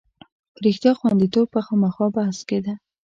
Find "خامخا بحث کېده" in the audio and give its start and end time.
1.65-2.73